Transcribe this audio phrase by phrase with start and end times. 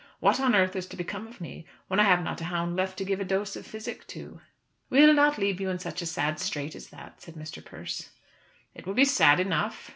[0.19, 2.97] What on earth is to become of me when I have not a hound left
[2.97, 4.41] to give a dose of physic to?"
[4.89, 7.63] "We'll not leave you in such a sad strait as that," said Mr.
[7.63, 8.09] Persse.
[8.73, 9.89] "It will be sad enough.